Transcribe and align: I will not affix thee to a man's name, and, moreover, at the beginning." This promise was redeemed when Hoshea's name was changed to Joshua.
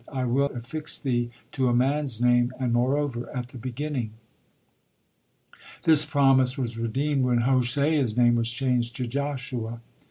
I 0.11 0.25
will 0.25 0.49
not 0.49 0.57
affix 0.57 0.97
thee 0.97 1.29
to 1.51 1.67
a 1.69 1.75
man's 1.75 2.19
name, 2.19 2.51
and, 2.59 2.73
moreover, 2.73 3.29
at 3.37 3.49
the 3.49 3.59
beginning." 3.59 4.13
This 5.83 6.05
promise 6.05 6.57
was 6.57 6.75
redeemed 6.79 7.23
when 7.23 7.41
Hoshea's 7.41 8.17
name 8.17 8.33
was 8.33 8.49
changed 8.49 8.95
to 8.95 9.05
Joshua. 9.05 9.79